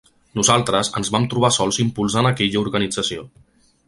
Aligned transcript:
Nosaltres 0.37 0.87
ens 0.99 1.11
vam 1.15 1.27
trobar 1.33 1.51
sols 1.57 1.79
impulsant 1.83 2.31
aquella 2.31 2.63
organització. 2.65 3.27